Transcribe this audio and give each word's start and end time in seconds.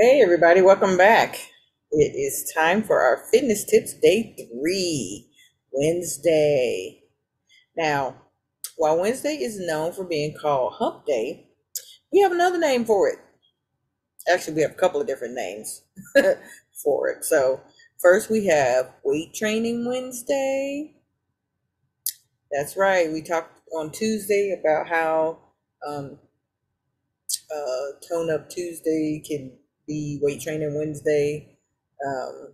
Hey, 0.00 0.20
everybody, 0.22 0.62
welcome 0.62 0.96
back. 0.96 1.34
It 1.90 2.14
is 2.14 2.52
time 2.54 2.84
for 2.84 3.00
our 3.00 3.24
fitness 3.32 3.64
tips 3.64 3.94
day 3.94 4.36
three, 4.38 5.28
Wednesday. 5.72 7.02
Now, 7.76 8.14
while 8.76 9.00
Wednesday 9.00 9.34
is 9.34 9.58
known 9.58 9.92
for 9.92 10.04
being 10.04 10.36
called 10.40 10.74
Hump 10.74 11.04
Day, 11.04 11.48
we 12.12 12.20
have 12.20 12.30
another 12.30 12.60
name 12.60 12.84
for 12.84 13.08
it. 13.08 13.18
Actually, 14.32 14.54
we 14.54 14.62
have 14.62 14.70
a 14.70 14.74
couple 14.74 15.00
of 15.00 15.08
different 15.08 15.34
names 15.34 15.82
for 16.84 17.08
it. 17.08 17.24
So, 17.24 17.60
first 18.00 18.30
we 18.30 18.46
have 18.46 18.92
Weight 19.02 19.34
Training 19.34 19.84
Wednesday. 19.84 20.94
That's 22.52 22.76
right, 22.76 23.10
we 23.10 23.20
talked 23.20 23.58
on 23.76 23.90
Tuesday 23.90 24.56
about 24.60 24.86
how 24.86 25.40
um, 25.84 26.20
uh, 27.52 28.06
Tone 28.08 28.30
Up 28.30 28.48
Tuesday 28.48 29.20
can 29.26 29.57
be 29.88 30.20
Weight 30.22 30.40
Training 30.40 30.76
Wednesday. 30.76 31.56
Um, 32.06 32.52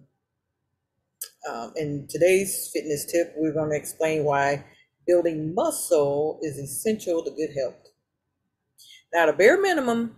um, 1.50 1.72
in 1.76 2.06
today's 2.08 2.70
fitness 2.72 3.04
tip, 3.10 3.34
we're 3.36 3.52
going 3.52 3.70
to 3.70 3.76
explain 3.76 4.24
why 4.24 4.64
building 5.06 5.54
muscle 5.54 6.38
is 6.42 6.56
essential 6.56 7.22
to 7.22 7.30
good 7.30 7.50
health. 7.54 7.74
Now, 9.12 9.26
the 9.26 9.32
bare 9.32 9.60
minimum, 9.60 10.16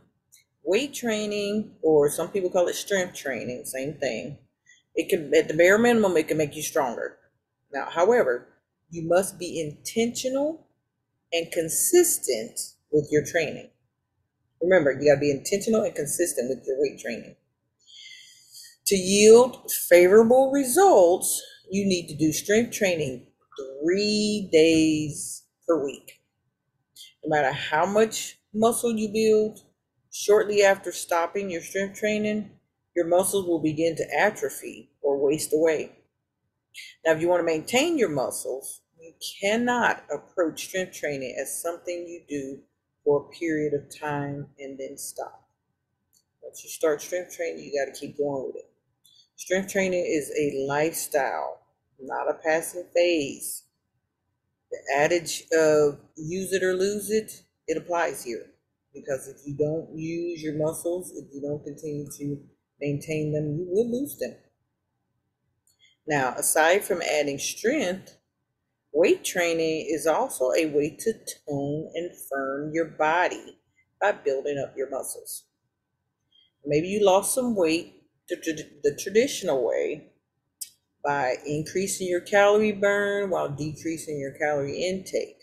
weight 0.62 0.94
training, 0.94 1.72
or 1.82 2.08
some 2.10 2.28
people 2.28 2.50
call 2.50 2.68
it 2.68 2.76
strength 2.76 3.16
training, 3.16 3.64
same 3.64 3.94
thing. 3.94 4.38
It 4.94 5.08
can, 5.08 5.34
at 5.34 5.48
the 5.48 5.54
bare 5.54 5.78
minimum, 5.78 6.16
it 6.16 6.28
can 6.28 6.36
make 6.38 6.54
you 6.54 6.62
stronger. 6.62 7.18
Now, 7.72 7.88
however, 7.90 8.48
you 8.90 9.06
must 9.08 9.38
be 9.38 9.60
intentional 9.60 10.66
and 11.32 11.50
consistent 11.50 12.60
with 12.92 13.08
your 13.10 13.24
training. 13.24 13.70
Remember, 14.60 14.92
you 14.92 15.10
got 15.10 15.16
to 15.16 15.20
be 15.20 15.30
intentional 15.30 15.82
and 15.82 15.94
consistent 15.94 16.48
with 16.48 16.66
your 16.66 16.80
weight 16.80 16.98
training. 16.98 17.36
To 18.86 18.96
yield 18.96 19.70
favorable 19.70 20.50
results, 20.52 21.42
you 21.70 21.84
need 21.86 22.08
to 22.08 22.14
do 22.16 22.32
strength 22.32 22.72
training 22.72 23.26
three 23.58 24.48
days 24.52 25.44
per 25.66 25.84
week. 25.84 26.20
No 27.24 27.30
matter 27.36 27.52
how 27.52 27.86
much 27.86 28.38
muscle 28.54 28.92
you 28.96 29.08
build, 29.08 29.60
shortly 30.12 30.62
after 30.62 30.92
stopping 30.92 31.50
your 31.50 31.60
strength 31.62 31.98
training, 31.98 32.50
your 32.94 33.06
muscles 33.06 33.46
will 33.46 33.58
begin 33.60 33.96
to 33.96 34.18
atrophy 34.18 34.90
or 35.02 35.18
waste 35.18 35.52
away. 35.52 35.92
Now, 37.04 37.12
if 37.12 37.20
you 37.20 37.28
want 37.28 37.40
to 37.40 37.44
maintain 37.44 37.98
your 37.98 38.08
muscles, 38.08 38.82
you 38.98 39.12
cannot 39.40 40.04
approach 40.10 40.66
strength 40.66 40.94
training 40.94 41.36
as 41.40 41.60
something 41.60 42.06
you 42.06 42.22
do 42.28 42.62
for 43.06 43.20
a 43.24 43.38
period 43.38 43.72
of 43.72 43.88
time 43.96 44.48
and 44.58 44.76
then 44.76 44.98
stop. 44.98 45.48
Once 46.42 46.64
you 46.64 46.68
start 46.68 47.00
strength 47.00 47.36
training, 47.36 47.62
you 47.62 47.72
got 47.72 47.94
to 47.94 47.98
keep 47.98 48.18
going 48.18 48.46
with 48.46 48.56
it. 48.56 48.68
Strength 49.36 49.72
training 49.72 50.04
is 50.04 50.32
a 50.36 50.66
lifestyle, 50.66 51.60
not 52.00 52.28
a 52.28 52.34
passing 52.34 52.84
phase. 52.92 53.62
The 54.72 54.78
adage 54.96 55.44
of 55.56 56.00
use 56.16 56.52
it 56.52 56.64
or 56.64 56.74
lose 56.74 57.10
it, 57.10 57.44
it 57.68 57.76
applies 57.76 58.24
here. 58.24 58.46
Because 58.92 59.28
if 59.28 59.36
you 59.46 59.56
don't 59.56 59.96
use 59.96 60.42
your 60.42 60.54
muscles, 60.54 61.12
if 61.12 61.32
you 61.32 61.40
don't 61.40 61.62
continue 61.62 62.10
to 62.18 62.40
maintain 62.80 63.32
them, 63.32 63.56
you 63.56 63.66
will 63.68 63.88
lose 63.88 64.18
them. 64.18 64.34
Now, 66.08 66.34
aside 66.36 66.82
from 66.82 67.02
adding 67.02 67.38
strength, 67.38 68.16
weight 68.96 69.22
training 69.22 69.86
is 69.90 70.06
also 70.06 70.52
a 70.52 70.64
way 70.66 70.96
to 70.98 71.12
tone 71.46 71.90
and 71.94 72.10
firm 72.30 72.72
your 72.72 72.86
body 72.86 73.58
by 74.00 74.10
building 74.10 74.58
up 74.58 74.74
your 74.74 74.88
muscles. 74.88 75.44
Maybe 76.64 76.88
you 76.88 77.04
lost 77.04 77.34
some 77.34 77.54
weight 77.54 77.92
the 78.28 78.98
traditional 78.98 79.68
way 79.68 80.12
by 81.04 81.36
increasing 81.46 82.08
your 82.08 82.22
calorie 82.22 82.72
burn 82.72 83.28
while 83.30 83.50
decreasing 83.50 84.18
your 84.18 84.32
calorie 84.32 84.82
intake. 84.82 85.36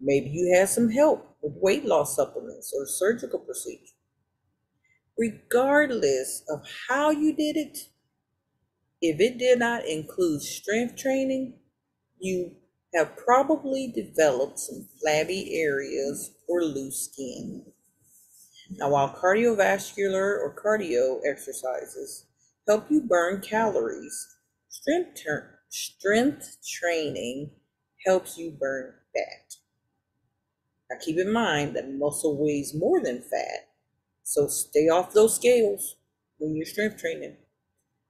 Maybe 0.00 0.30
you 0.30 0.54
had 0.56 0.68
some 0.68 0.88
help 0.88 1.36
with 1.42 1.54
weight 1.56 1.84
loss 1.84 2.14
supplements 2.14 2.72
or 2.78 2.86
surgical 2.86 3.40
procedure. 3.40 3.92
Regardless 5.18 6.44
of 6.48 6.60
how 6.88 7.10
you 7.10 7.34
did 7.34 7.56
it, 7.56 7.78
if 9.02 9.20
it 9.20 9.36
did 9.36 9.58
not 9.58 9.84
include 9.84 10.42
strength 10.42 10.96
training, 10.96 11.54
you 12.20 12.56
have 12.94 13.16
probably 13.16 13.88
developed 13.88 14.58
some 14.58 14.88
flabby 15.00 15.60
areas 15.60 16.32
or 16.48 16.62
loose 16.64 17.10
skin. 17.10 17.72
Now, 18.70 18.90
while 18.90 19.08
cardiovascular 19.12 20.38
or 20.38 20.54
cardio 20.54 21.20
exercises 21.28 22.26
help 22.68 22.88
you 22.88 23.00
burn 23.00 23.40
calories, 23.40 24.36
strength, 24.68 25.20
ter- 25.24 25.58
strength 25.68 26.58
training 26.64 27.50
helps 28.06 28.38
you 28.38 28.52
burn 28.52 28.94
fat. 29.12 29.56
Now, 30.90 30.96
keep 30.98 31.16
in 31.16 31.30
mind 31.32 31.76
that 31.76 31.88
muscle 31.92 32.36
weighs 32.36 32.74
more 32.74 33.00
than 33.00 33.22
fat, 33.22 33.68
so 34.24 34.48
stay 34.48 34.88
off 34.88 35.12
those 35.12 35.36
scales 35.36 35.96
when 36.38 36.56
you're 36.56 36.66
strength 36.66 36.98
training, 36.98 37.36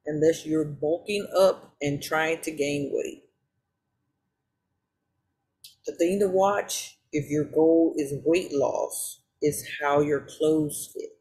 unless 0.06 0.46
you're 0.46 0.64
bulking 0.64 1.28
up 1.36 1.76
and 1.82 2.02
trying 2.02 2.42
to 2.42 2.52
gain 2.52 2.92
weight. 2.94 3.25
The 5.86 5.94
thing 5.94 6.18
to 6.18 6.28
watch 6.28 6.98
if 7.12 7.30
your 7.30 7.44
goal 7.44 7.94
is 7.96 8.12
weight 8.24 8.52
loss 8.52 9.20
is 9.40 9.68
how 9.80 10.00
your 10.00 10.20
clothes 10.20 10.90
fit. 10.92 11.12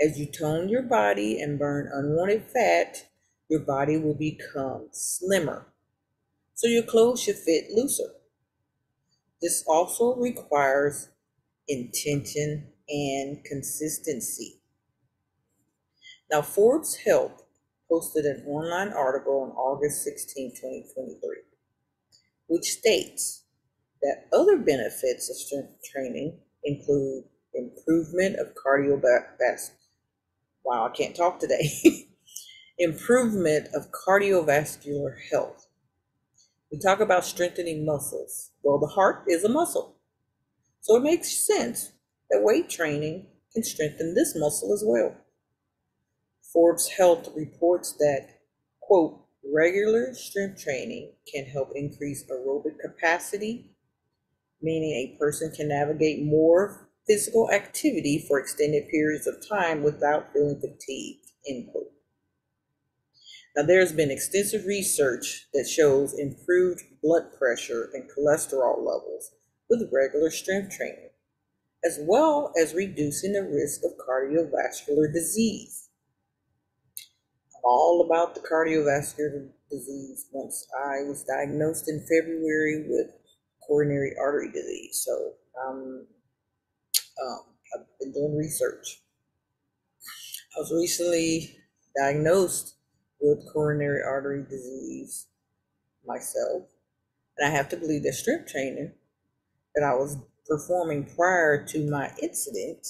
As 0.00 0.18
you 0.18 0.26
tone 0.26 0.68
your 0.68 0.82
body 0.82 1.40
and 1.40 1.58
burn 1.58 1.90
unwanted 1.92 2.44
fat, 2.44 3.08
your 3.48 3.60
body 3.60 3.96
will 3.96 4.14
become 4.14 4.88
slimmer. 4.92 5.66
So 6.54 6.68
your 6.68 6.84
clothes 6.84 7.22
should 7.22 7.38
fit 7.38 7.70
looser. 7.72 8.12
This 9.42 9.64
also 9.66 10.14
requires 10.14 11.08
intention 11.66 12.68
and 12.88 13.44
consistency. 13.44 14.60
Now, 16.30 16.42
Forbes 16.42 16.96
Health 16.96 17.42
posted 17.90 18.26
an 18.26 18.44
online 18.46 18.92
article 18.92 19.42
on 19.42 19.50
August 19.50 20.04
16, 20.04 20.52
2023, 20.52 21.42
which 22.48 22.64
states 22.64 23.42
that 24.06 24.26
other 24.32 24.56
benefits 24.56 25.28
of 25.28 25.36
strength 25.36 25.82
training 25.84 26.38
include 26.62 27.24
improvement 27.54 28.36
of 28.36 28.54
cardiovascular. 28.54 29.72
Wow, 30.64 30.86
I 30.86 30.96
can't 30.96 31.16
talk 31.16 31.40
today. 31.40 31.68
improvement 32.78 33.68
of 33.74 33.88
cardiovascular 33.90 35.16
health. 35.30 35.66
We 36.70 36.78
talk 36.78 37.00
about 37.00 37.24
strengthening 37.24 37.84
muscles. 37.84 38.52
Well, 38.62 38.78
the 38.78 38.86
heart 38.86 39.24
is 39.26 39.42
a 39.42 39.48
muscle. 39.48 39.96
So 40.80 40.96
it 40.96 41.02
makes 41.02 41.44
sense 41.44 41.92
that 42.30 42.42
weight 42.42 42.70
training 42.70 43.26
can 43.52 43.64
strengthen 43.64 44.14
this 44.14 44.34
muscle 44.36 44.72
as 44.72 44.84
well. 44.86 45.16
Forbes 46.52 46.88
Health 46.90 47.28
reports 47.34 47.92
that, 47.98 48.28
quote, 48.80 49.20
regular 49.52 50.14
strength 50.14 50.62
training 50.62 51.12
can 51.32 51.44
help 51.46 51.70
increase 51.74 52.24
aerobic 52.30 52.78
capacity 52.78 53.75
meaning 54.60 54.92
a 54.92 55.18
person 55.18 55.52
can 55.54 55.68
navigate 55.68 56.24
more 56.24 56.88
physical 57.06 57.50
activity 57.50 58.24
for 58.26 58.38
extended 58.38 58.88
periods 58.88 59.26
of 59.26 59.46
time 59.48 59.82
without 59.82 60.32
feeling 60.32 60.60
fatigued. 60.60 61.26
End 61.48 61.68
quote. 61.70 61.92
Now, 63.56 63.62
there's 63.62 63.92
been 63.92 64.10
extensive 64.10 64.66
research 64.66 65.46
that 65.54 65.66
shows 65.66 66.18
improved 66.18 66.82
blood 67.02 67.32
pressure 67.38 67.88
and 67.94 68.04
cholesterol 68.04 68.78
levels 68.78 69.30
with 69.70 69.90
regular 69.90 70.30
strength 70.30 70.76
training, 70.76 71.10
as 71.82 71.98
well 72.02 72.52
as 72.60 72.74
reducing 72.74 73.32
the 73.32 73.42
risk 73.42 73.80
of 73.82 73.92
cardiovascular 73.96 75.10
disease. 75.10 75.88
I'm 77.56 77.62
all 77.64 78.04
about 78.04 78.34
the 78.34 78.42
cardiovascular 78.42 79.48
disease 79.70 80.26
once 80.32 80.66
I 80.76 81.02
was 81.04 81.24
diagnosed 81.24 81.88
in 81.88 82.00
February 82.06 82.84
with 82.88 83.06
coronary 83.66 84.14
artery 84.18 84.50
disease. 84.52 85.04
So 85.04 85.32
um, 85.66 86.06
um, 87.22 87.40
I've 87.74 87.86
been 88.00 88.12
doing 88.12 88.36
research. 88.36 89.02
I 90.56 90.60
was 90.60 90.72
recently 90.72 91.56
diagnosed 91.96 92.76
with 93.20 93.46
coronary 93.52 94.02
artery 94.02 94.44
disease 94.48 95.26
myself, 96.06 96.62
and 97.36 97.46
I 97.46 97.56
have 97.56 97.68
to 97.70 97.76
believe 97.76 98.04
that 98.04 98.14
strength 98.14 98.50
training 98.50 98.92
that 99.74 99.84
I 99.84 99.94
was 99.94 100.16
performing 100.48 101.04
prior 101.04 101.64
to 101.66 101.90
my 101.90 102.10
incident 102.22 102.86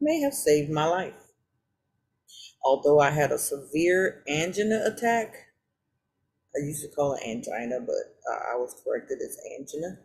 may 0.00 0.20
have 0.20 0.34
saved 0.34 0.70
my 0.70 0.86
life. 0.86 1.14
Although 2.62 3.00
I 3.00 3.10
had 3.10 3.32
a 3.32 3.38
severe 3.38 4.22
angina 4.28 4.82
attack, 4.84 5.49
I 6.56 6.64
used 6.64 6.82
to 6.82 6.94
call 6.94 7.14
it 7.14 7.22
angina, 7.26 7.80
but 7.80 8.16
uh, 8.30 8.54
I 8.54 8.56
was 8.56 8.80
corrected 8.84 9.18
as 9.22 9.38
angina. 9.58 9.98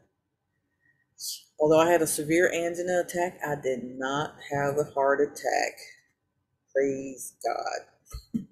Although 1.59 1.79
I 1.79 1.89
had 1.89 2.01
a 2.01 2.07
severe 2.07 2.51
angina 2.53 3.01
attack, 3.05 3.39
I 3.45 3.55
did 3.61 3.83
not 3.83 4.35
have 4.51 4.77
a 4.77 4.91
heart 4.91 5.21
attack 5.21 5.79
Praise 6.75 7.35
God. 7.45 8.43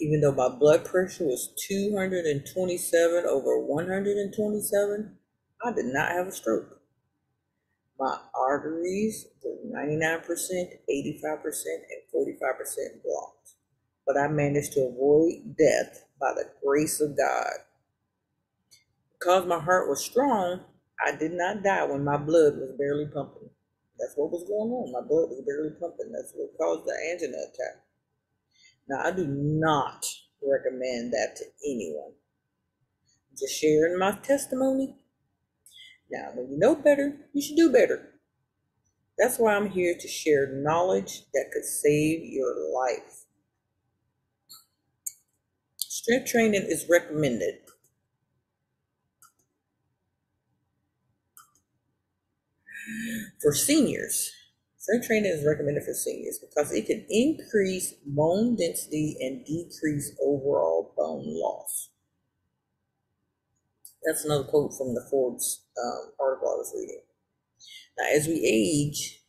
Even 0.00 0.22
though 0.22 0.32
my 0.32 0.48
blood 0.48 0.86
pressure 0.86 1.24
was 1.24 1.52
227 1.68 3.24
over 3.26 3.60
127, 3.60 5.16
I 5.62 5.72
did 5.72 5.84
not 5.84 6.12
have 6.12 6.28
a 6.28 6.32
stroke. 6.32 6.80
My 8.00 8.18
arteries 8.34 9.26
were 9.44 9.58
99%, 9.78 10.24
85%, 10.24 10.78
and 10.88 12.02
45% 12.14 13.02
blocked. 13.04 13.50
But 14.06 14.18
I 14.18 14.28
managed 14.28 14.72
to 14.74 14.80
avoid 14.82 15.56
death 15.56 16.04
by 16.20 16.32
the 16.34 16.50
grace 16.64 17.00
of 17.00 17.16
God. 17.16 17.52
Because 19.18 19.46
my 19.46 19.58
heart 19.58 19.88
was 19.88 20.04
strong, 20.04 20.60
I 21.04 21.16
did 21.16 21.32
not 21.32 21.62
die 21.62 21.84
when 21.84 22.04
my 22.04 22.16
blood 22.16 22.56
was 22.56 22.76
barely 22.78 23.06
pumping. 23.06 23.48
That's 23.98 24.14
what 24.16 24.30
was 24.30 24.44
going 24.44 24.70
on. 24.70 24.92
My 24.92 25.06
blood 25.06 25.30
was 25.30 25.42
barely 25.46 25.70
pumping. 25.70 26.12
That's 26.12 26.32
what 26.34 26.56
caused 26.58 26.86
the 26.86 26.94
angina 27.10 27.38
attack. 27.38 27.82
Now, 28.88 29.00
I 29.04 29.10
do 29.12 29.26
not 29.26 30.04
recommend 30.42 31.12
that 31.12 31.36
to 31.36 31.44
anyone. 31.64 32.12
Just 33.38 33.60
sharing 33.60 33.98
my 33.98 34.18
testimony. 34.22 34.96
Now, 36.10 36.30
when 36.34 36.50
you 36.50 36.58
know 36.58 36.74
better, 36.74 37.16
you 37.32 37.42
should 37.42 37.56
do 37.56 37.72
better. 37.72 38.10
That's 39.18 39.38
why 39.38 39.54
I'm 39.54 39.70
here 39.70 39.94
to 39.98 40.08
share 40.08 40.52
knowledge 40.52 41.22
that 41.32 41.50
could 41.52 41.64
save 41.64 42.24
your 42.24 42.54
life. 42.74 43.23
Strength 46.04 46.26
training 46.32 46.62
is 46.68 46.84
recommended 46.86 47.54
for 53.40 53.54
seniors. 53.54 54.30
Strength 54.76 55.06
training 55.06 55.32
is 55.32 55.46
recommended 55.46 55.82
for 55.82 55.94
seniors 55.94 56.38
because 56.38 56.70
it 56.72 56.84
can 56.84 57.06
increase 57.08 57.94
bone 58.04 58.54
density 58.54 59.16
and 59.18 59.46
decrease 59.46 60.14
overall 60.22 60.92
bone 60.94 61.24
loss. 61.26 61.88
That's 64.04 64.26
another 64.26 64.44
quote 64.44 64.76
from 64.76 64.94
the 64.94 65.06
Forbes 65.10 65.64
um, 65.82 66.12
article 66.20 66.48
I 66.50 66.56
was 66.58 66.74
reading. 66.76 67.00
Now, 67.96 68.08
as 68.14 68.26
we 68.28 68.44
age, 68.44 69.22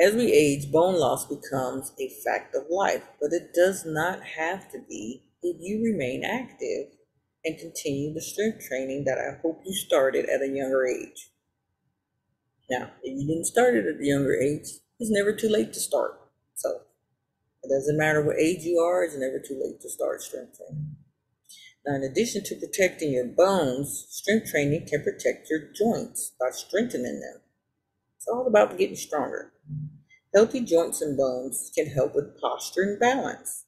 as 0.00 0.14
we 0.14 0.32
age, 0.32 0.70
bone 0.70 0.98
loss 0.98 1.26
becomes 1.26 1.92
a 1.98 2.08
fact 2.24 2.54
of 2.54 2.70
life, 2.70 3.02
but 3.20 3.32
it 3.32 3.52
does 3.54 3.84
not 3.84 4.22
have 4.22 4.70
to 4.70 4.78
be 4.88 5.24
if 5.42 5.56
you 5.60 5.82
remain 5.82 6.24
active 6.24 6.94
and 7.44 7.58
continue 7.58 8.12
the 8.12 8.20
strength 8.20 8.66
training 8.68 9.04
that 9.04 9.18
I 9.18 9.40
hope 9.42 9.62
you 9.64 9.72
started 9.72 10.28
at 10.28 10.42
a 10.42 10.48
younger 10.48 10.86
age. 10.86 11.30
Now, 12.70 12.90
if 13.02 13.18
you 13.18 13.26
didn't 13.26 13.46
start 13.46 13.76
it 13.76 13.86
at 13.86 14.00
a 14.00 14.04
younger 14.04 14.34
age, 14.34 14.66
it's 15.00 15.10
never 15.10 15.32
too 15.32 15.48
late 15.48 15.72
to 15.72 15.80
start. 15.80 16.20
So 16.54 16.82
it 17.62 17.68
doesn't 17.68 17.96
matter 17.96 18.22
what 18.22 18.38
age 18.38 18.62
you 18.62 18.78
are, 18.78 19.04
it's 19.04 19.16
never 19.16 19.38
too 19.38 19.60
late 19.62 19.80
to 19.80 19.88
start 19.88 20.22
strength 20.22 20.58
training. 20.58 20.96
Now, 21.86 21.94
in 21.94 22.02
addition 22.02 22.44
to 22.44 22.56
protecting 22.56 23.12
your 23.12 23.24
bones, 23.24 24.06
strength 24.10 24.50
training 24.50 24.86
can 24.86 25.02
protect 25.02 25.48
your 25.48 25.72
joints 25.74 26.32
by 26.38 26.50
strengthening 26.50 27.20
them. 27.20 27.40
It's 28.16 28.28
all 28.28 28.46
about 28.46 28.76
getting 28.76 28.96
stronger. 28.96 29.52
Healthy 30.34 30.60
joints 30.60 31.00
and 31.00 31.16
bones 31.16 31.70
can 31.74 31.86
help 31.86 32.14
with 32.14 32.38
posture 32.40 32.82
and 32.82 33.00
balance. 33.00 33.64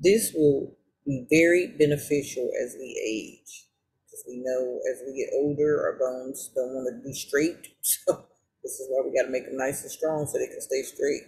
This 0.00 0.32
will 0.34 0.76
be 1.04 1.26
very 1.30 1.66
beneficial 1.68 2.50
as 2.62 2.74
we 2.78 3.00
age 3.06 3.68
Because 4.04 4.24
we 4.26 4.36
know 4.38 4.80
as 4.92 5.02
we 5.06 5.14
get 5.16 5.30
older, 5.34 5.80
our 5.82 5.96
bones 5.98 6.50
don't 6.54 6.74
want 6.74 6.88
to 6.90 7.00
be 7.06 7.12
straight. 7.14 7.68
So 7.82 8.24
this 8.62 8.80
is 8.80 8.88
why 8.90 9.02
we 9.06 9.14
got 9.16 9.24
to 9.26 9.30
make 9.30 9.46
them 9.46 9.56
nice 9.56 9.82
and 9.82 9.90
strong 9.90 10.26
so 10.26 10.38
they 10.38 10.48
can 10.48 10.60
stay 10.60 10.82
straight. 10.82 11.22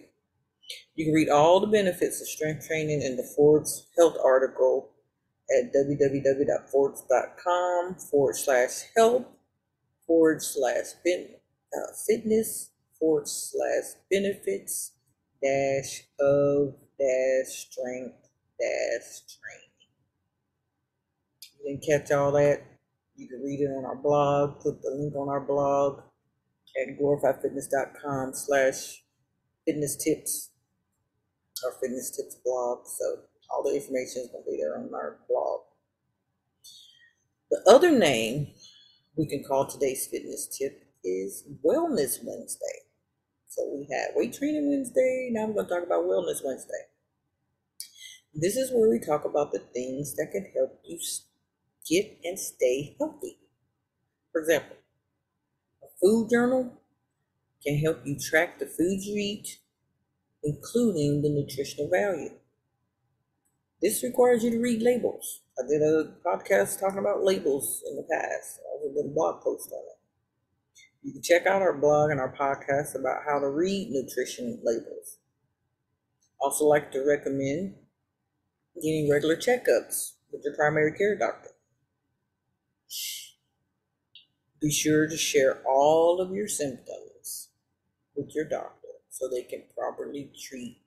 You 0.97 1.05
can 1.05 1.15
read 1.15 1.29
all 1.29 1.61
the 1.61 1.69
benefits 1.69 2.21
of 2.21 2.27
strength 2.27 2.67
training 2.67 3.03
in 3.03 3.17
the 3.17 3.23
Forbes 3.37 3.87
Health 3.97 4.17
article 4.25 4.91
at 5.57 5.73
www.forbes.com 5.73 7.95
forward 7.95 8.37
slash 8.37 8.83
health 8.97 9.25
forward 10.07 10.43
slash 10.43 10.87
uh, 11.07 11.93
fitness 12.07 12.71
forward 12.99 13.29
slash 13.29 13.95
benefits 14.11 14.93
dash 15.43 16.05
of 16.21 16.75
dash 16.99 17.69
strength 17.71 18.29
dash 18.59 19.23
training. 19.29 19.69
You 21.59 21.79
didn't 21.79 21.87
catch 21.87 22.13
all 22.13 22.33
that? 22.33 22.63
You 23.17 23.29
can 23.29 23.43
read 23.43 23.61
it 23.61 23.71
on 23.71 23.85
our 23.85 23.97
blog, 23.97 24.61
put 24.61 24.81
the 24.83 24.91
link 24.91 25.15
on 25.17 25.29
our 25.29 25.41
blog 25.41 26.03
at 26.81 26.99
glorifiedfitness.com 26.99 28.35
slash 28.35 29.03
fitness 29.67 29.97
tips, 29.97 30.51
our 31.65 31.73
fitness 31.81 32.17
tips 32.17 32.37
blog. 32.45 32.87
So 32.87 33.23
all 33.51 33.63
the 33.65 33.75
information 33.75 34.23
is 34.23 34.29
going 34.29 34.45
to 34.45 34.51
be 34.51 34.59
there 34.59 34.79
on 34.79 34.93
our 34.95 35.19
blog. 35.29 35.61
The 37.51 37.63
other 37.67 37.91
name 37.91 38.49
we 39.17 39.27
can 39.27 39.43
call 39.43 39.67
today's 39.67 40.07
fitness 40.07 40.47
tip 40.47 40.85
is 41.03 41.45
Wellness 41.65 42.19
Wednesday. 42.23 42.88
So 43.59 43.69
we 43.75 43.89
had 43.93 44.11
Weight 44.15 44.35
Training 44.35 44.71
Wednesday. 44.71 45.31
Now 45.33 45.47
we're 45.47 45.55
going 45.55 45.67
to 45.67 45.75
talk 45.75 45.85
about 45.85 46.05
Wellness 46.05 46.45
Wednesday. 46.45 46.87
This 48.33 48.57
is 48.57 48.71
where 48.71 48.89
we 48.89 49.01
talk 49.01 49.25
about 49.25 49.51
the 49.51 49.59
things 49.59 50.15
that 50.15 50.31
can 50.31 50.47
help 50.55 50.81
you 50.85 50.97
get 51.91 52.21
and 52.23 52.39
stay 52.39 52.95
healthy. 53.01 53.39
For 54.31 54.43
example, 54.43 54.77
a 55.83 55.89
food 56.01 56.31
journal 56.31 56.81
can 57.67 57.79
help 57.79 58.07
you 58.07 58.17
track 58.17 58.61
the 58.61 58.67
foods 58.67 59.07
you 59.07 59.17
eat, 59.17 59.59
including 60.45 61.23
the 61.23 61.29
nutritional 61.31 61.91
value. 61.91 62.39
This 63.83 64.05
requires 64.05 64.45
you 64.45 64.53
to 64.53 64.61
read 64.61 64.83
labels. 64.83 65.41
I 65.59 65.67
did 65.69 65.83
a 65.83 66.15
podcast 66.25 66.79
talking 66.79 67.01
about 67.01 67.25
labels 67.25 67.83
in 67.91 67.97
the 67.97 68.05
past. 68.05 68.61
I 68.73 68.87
did 68.87 69.05
a 69.05 69.09
blog 69.09 69.43
post 69.43 69.73
on 69.73 69.81
it. 69.81 69.98
You 71.03 71.13
can 71.13 71.23
check 71.23 71.47
out 71.47 71.63
our 71.63 71.77
blog 71.77 72.11
and 72.11 72.21
our 72.21 72.35
podcast 72.35 72.99
about 72.99 73.23
how 73.27 73.39
to 73.39 73.49
read 73.49 73.91
nutrition 73.91 74.61
labels. 74.63 75.19
Also, 76.41 76.65
like 76.67 76.93
to 76.93 77.05
recommend 77.07 77.75
getting 78.83 79.11
regular 79.11 79.37
checkups 79.37 80.13
with 80.33 80.43
your 80.45 80.55
primary 80.55 80.93
care 80.93 81.17
doctor. 81.17 81.51
Be 84.61 84.71
sure 84.71 85.09
to 85.09 85.17
share 85.17 85.63
all 85.67 86.21
of 86.21 86.33
your 86.33 86.49
symptoms 86.49 87.49
with 88.17 88.35
your 88.35 88.45
doctor 88.45 88.89
so 89.09 89.29
they 89.29 89.43
can 89.43 89.63
properly 89.77 90.33
treat 90.49 90.83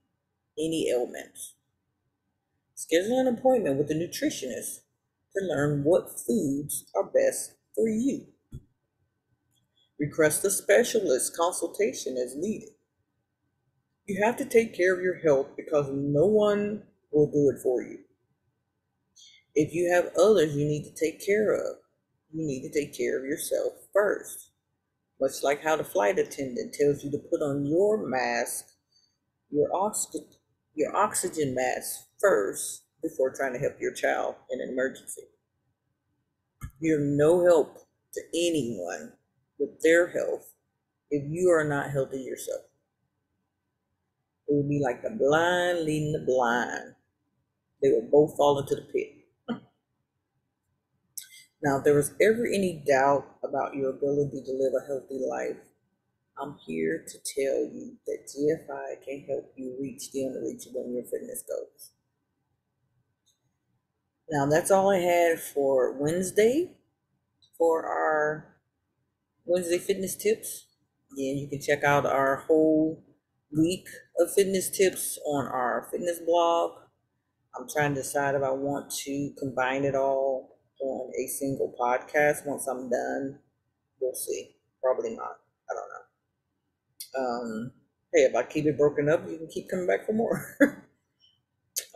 any 0.58 0.89
ailments. 0.89 1.53
Schedule 2.75 3.20
an 3.20 3.27
appointment 3.27 3.77
with 3.77 3.91
a 3.91 3.94
nutritionist 3.94 4.82
to 5.36 5.46
learn 5.46 5.84
what 5.84 6.20
foods 6.20 6.86
are 6.96 7.03
best 7.03 7.53
for 7.75 7.88
you. 7.88 8.27
Request 10.01 10.43
a 10.46 10.50
specialist 10.50 11.38
consultation 11.38 12.17
as 12.17 12.36
needed. 12.36 12.70
You 14.08 14.24
have 14.24 14.36
to 14.38 14.46
take 14.46 14.75
care 14.75 14.96
of 14.96 15.03
your 15.03 15.20
health 15.20 15.50
because 15.55 15.91
no 15.91 16.25
one 16.25 16.81
will 17.12 17.27
do 17.27 17.55
it 17.55 17.62
for 17.62 17.84
you. 17.84 18.00
If 19.53 19.75
you 19.75 19.93
have 19.93 20.10
others 20.20 20.55
you 20.55 20.65
need 20.65 20.86
to 20.86 21.00
take 21.00 21.24
care 21.24 21.53
of, 21.53 21.75
you 22.34 22.48
need 22.48 22.67
to 22.67 22.74
take 22.74 22.98
care 22.98 23.20
of 23.20 23.25
yourself 23.25 23.74
first. 23.93 24.50
Much 25.20 25.43
like 25.43 25.62
how 25.63 25.75
the 25.75 25.84
flight 25.84 26.17
attendant 26.17 26.74
tells 26.74 27.03
you 27.03 27.12
to 27.12 27.20
put 27.29 27.43
on 27.43 27.67
your 27.67 28.08
mask, 28.08 28.65
your, 29.51 29.70
your 30.74 30.96
oxygen 30.96 31.53
mask 31.53 32.08
first 32.20 32.86
before 33.03 33.31
trying 33.31 33.53
to 33.53 33.60
help 33.60 33.79
your 33.79 33.93
child 33.93 34.34
in 34.50 34.62
an 34.62 34.70
emergency. 34.70 35.27
You're 36.79 37.01
no 37.01 37.46
help 37.46 37.77
to 38.15 38.22
anyone 38.34 39.13
with 39.62 39.80
their 39.82 40.08
health 40.08 40.53
if 41.12 41.24
you 41.30 41.50
are 41.50 41.63
not 41.63 41.91
healthy 41.91 42.20
yourself. 42.20 42.62
It 44.48 44.56
would 44.56 44.68
be 44.68 44.82
like 44.84 45.03
the 45.03 45.12
blind 45.12 45.86
leading 45.86 46.12
the 46.12 46.25
blind. 46.25 46.96
They 47.82 47.89
will 47.89 48.10
both 48.12 48.36
fall 48.36 48.60
into 48.60 48.75
the 48.75 48.82
pit. 48.91 49.08
Now, 51.63 51.77
if 51.77 51.84
there 51.84 51.94
was 51.94 52.15
ever 52.20 52.48
any 52.48 52.84
doubt 52.88 53.38
about 53.44 53.75
your 53.75 53.91
ability 53.91 54.41
to 54.44 54.51
live 54.51 54.74
a 54.74 54.88
healthy 54.88 55.20
life, 55.30 55.58
I'm 56.41 56.58
here 56.65 57.06
to 57.08 57.18
tell 57.20 57.60
you 57.72 57.98
that 58.08 58.25
GFI 58.25 59.06
can 59.06 59.25
help 59.30 59.53
you 59.56 59.77
reach 59.80 60.12
the 60.12 60.24
unreachable 60.24 60.86
in 60.86 60.96
your 60.96 61.03
fitness 61.03 61.44
goals. 61.48 61.91
Now, 64.32 64.48
that's 64.48 64.72
all 64.72 64.89
I 64.89 64.98
had 64.98 65.39
for 65.39 65.94
Wednesday 66.01 66.72
for 67.60 67.86
our 67.86 68.51
Wednesday 69.51 69.79
fitness 69.79 70.15
tips. 70.15 70.67
Again, 71.12 71.38
you 71.38 71.48
can 71.50 71.60
check 71.60 71.84
out 71.84 72.05
our 72.05 72.38
whole 72.48 73.03
week 73.51 73.86
of 74.17 74.34
fitness 74.34 74.70
tips 74.70 75.20
on 75.25 75.46
our 75.46 75.89
fitness 75.91 76.20
blog. 76.25 76.72
I'm 77.53 77.67
trying 77.67 77.93
to 77.96 78.01
decide 78.01 78.36
if 78.36 78.43
I 78.43 78.51
want 78.51 78.89
to 79.03 79.34
combine 79.38 79.84
it 79.84 79.93
all 79.93 80.58
on 80.79 81.12
a 81.22 81.27
single 81.27 81.75
podcast 81.77 82.46
once 82.46 82.65
I'm 82.65 82.89
done. 82.89 83.39
We'll 84.00 84.15
see. 84.15 84.55
Probably 84.81 85.17
not. 85.17 85.36
I 85.70 85.74
don't 85.75 85.89
know. 87.20 87.29
Um, 87.29 87.72
hey, 88.13 88.22
if 88.22 88.36
I 88.36 88.43
keep 88.43 88.65
it 88.67 88.77
broken 88.77 89.10
up, 89.10 89.29
you 89.29 89.38
can 89.38 89.48
keep 89.48 89.70
coming 89.70 89.86
back 89.86 90.05
for 90.05 90.13
more. 90.13 90.55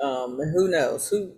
um, 0.04 0.38
who 0.54 0.68
knows? 0.68 1.08
Who 1.08 1.38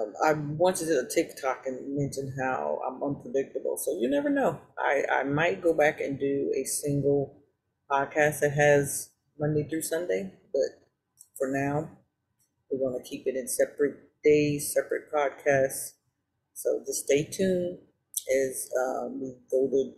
um, 0.00 0.14
I 0.24 0.32
once 0.32 0.80
did 0.80 0.90
a 0.90 1.08
TikTok 1.08 1.64
and 1.66 1.96
mentioned 1.96 2.32
how 2.40 2.80
I'm 2.86 3.02
unpredictable, 3.02 3.76
so 3.76 3.98
you 3.98 4.08
never 4.10 4.30
know. 4.30 4.60
I 4.78 5.04
I 5.10 5.22
might 5.24 5.62
go 5.62 5.72
back 5.74 6.00
and 6.00 6.18
do 6.18 6.52
a 6.56 6.64
single 6.64 7.42
podcast 7.90 8.40
that 8.40 8.52
has 8.52 9.10
Monday 9.38 9.66
through 9.68 9.82
Sunday, 9.82 10.32
but 10.52 10.88
for 11.36 11.48
now, 11.50 11.90
we're 12.70 12.78
going 12.90 13.02
to 13.02 13.08
keep 13.08 13.26
it 13.26 13.36
in 13.36 13.48
separate 13.48 13.96
days, 14.24 14.74
separate 14.74 15.12
podcasts. 15.12 15.92
So 16.54 16.82
just 16.86 17.04
stay 17.04 17.24
tuned 17.24 17.78
as 18.36 18.70
um, 18.78 19.20
we 19.20 19.34
go 19.50 19.68
to 19.70 19.92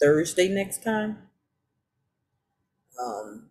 Thursday 0.00 0.48
next 0.48 0.82
time. 0.82 1.18
Um, 2.98 3.50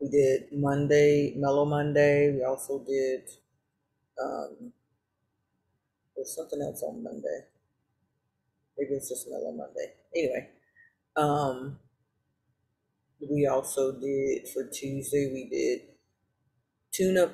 we 0.00 0.08
did 0.08 0.52
Monday, 0.52 1.34
Mellow 1.36 1.64
Monday. 1.64 2.32
We 2.32 2.44
also 2.44 2.84
did 2.86 3.22
um, 4.22 4.72
there's 6.16 6.34
something 6.34 6.60
else 6.60 6.82
on 6.82 7.02
Monday. 7.02 7.44
Maybe 8.78 8.94
it's 8.94 9.08
just 9.08 9.28
Mellow 9.30 9.52
Monday. 9.52 9.92
Anyway, 10.14 10.48
um, 11.16 11.78
we 13.20 13.46
also 13.46 13.92
did 13.92 14.48
for 14.48 14.64
Tuesday. 14.64 15.30
We 15.32 15.48
did 15.48 15.80
tune 16.92 17.18
up, 17.18 17.32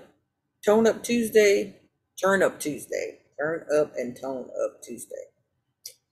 tone 0.64 0.86
up 0.86 1.02
Tuesday, 1.02 1.80
turn 2.20 2.42
up 2.42 2.60
Tuesday, 2.60 3.18
turn 3.38 3.66
up 3.76 3.92
and 3.96 4.16
tone 4.20 4.50
up 4.64 4.82
Tuesday. 4.82 5.16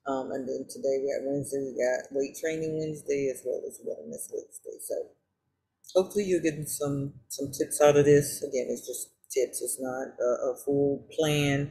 Um, 0.07 0.33
and 0.33 0.49
then 0.49 0.67
today 0.69 0.99
we 0.99 1.13
got 1.13 1.31
Wednesday, 1.31 1.59
we 1.59 1.79
got 1.79 2.11
weight 2.11 2.37
training 2.41 2.79
Wednesday 2.79 3.31
as 3.33 3.43
well 3.45 3.61
as 3.67 3.79
wellness 3.87 4.29
Wednesday. 4.33 4.79
So 4.81 4.95
hopefully 5.95 6.25
you're 6.25 6.41
getting 6.41 6.67
some 6.67 7.15
some 7.29 7.53
tips 7.53 7.81
out 7.81 7.97
of 7.97 8.05
this. 8.05 8.43
Again, 8.43 8.67
it's 8.69 8.87
just 8.87 9.11
tips. 9.31 9.63
It's 9.63 9.79
not 9.81 10.09
a, 10.21 10.51
a 10.51 10.57
full 10.65 11.07
plan, 11.17 11.71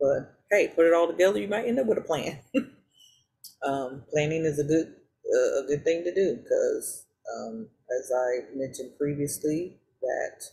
but 0.00 0.34
hey, 0.50 0.68
put 0.74 0.86
it 0.86 0.94
all 0.94 1.08
together, 1.08 1.40
you 1.40 1.48
might 1.48 1.66
end 1.66 1.78
up 1.78 1.86
with 1.86 1.98
a 1.98 2.02
plan. 2.02 2.40
um, 3.62 4.02
planning 4.10 4.44
is 4.44 4.58
a 4.58 4.64
good 4.64 4.94
uh, 5.26 5.64
a 5.64 5.66
good 5.66 5.84
thing 5.84 6.04
to 6.04 6.14
do 6.14 6.36
because, 6.36 7.06
um, 7.36 7.68
as 7.98 8.12
I 8.14 8.56
mentioned 8.56 8.92
previously, 8.98 9.78
that 10.00 10.44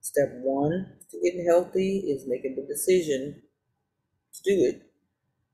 step 0.00 0.30
one 0.42 0.86
to 1.10 1.20
getting 1.22 1.46
healthy 1.46 1.98
is 1.98 2.26
making 2.26 2.56
the 2.56 2.66
decision 2.66 3.42
to 4.34 4.42
do 4.44 4.64
it. 4.64 4.82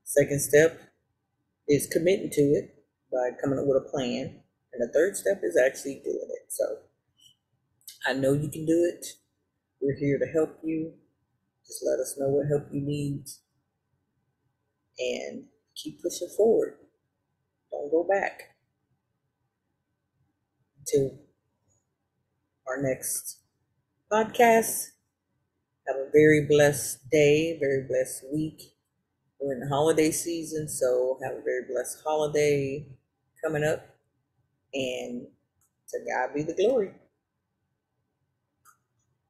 Second 0.03 0.41
step 0.41 0.81
is 1.67 1.87
committing 1.87 2.29
to 2.31 2.41
it 2.41 2.83
by 3.11 3.29
coming 3.41 3.59
up 3.59 3.65
with 3.65 3.83
a 3.85 3.89
plan. 3.89 4.41
And 4.73 4.81
the 4.81 4.91
third 4.93 5.17
step 5.17 5.41
is 5.43 5.57
actually 5.57 6.01
doing 6.03 6.27
it. 6.29 6.45
So 6.49 6.65
I 8.07 8.13
know 8.13 8.33
you 8.33 8.49
can 8.49 8.65
do 8.65 8.89
it. 8.93 9.05
We're 9.81 9.97
here 9.97 10.17
to 10.19 10.25
help 10.25 10.59
you. 10.63 10.93
Just 11.71 11.85
let 11.85 12.01
us 12.01 12.17
know 12.19 12.27
what 12.27 12.47
help 12.49 12.67
you 12.73 12.81
need 12.81 13.23
and 14.99 15.45
keep 15.73 16.03
pushing 16.03 16.27
forward. 16.35 16.75
Don't 17.71 17.89
go 17.89 18.03
back. 18.03 18.57
Until 20.79 21.17
our 22.67 22.81
next 22.81 23.39
podcast, 24.11 24.87
have 25.87 25.95
a 25.95 26.09
very 26.11 26.45
blessed 26.45 27.09
day, 27.09 27.57
very 27.57 27.87
blessed 27.87 28.25
week. 28.33 28.73
We're 29.39 29.53
in 29.53 29.61
the 29.61 29.69
holiday 29.69 30.11
season, 30.11 30.67
so 30.67 31.19
have 31.23 31.37
a 31.37 31.41
very 31.41 31.63
blessed 31.71 31.99
holiday 32.03 32.85
coming 33.41 33.63
up. 33.63 33.95
And 34.73 35.25
to 35.87 35.99
God 36.05 36.35
be 36.35 36.43
the 36.43 36.53
glory. 36.53 36.91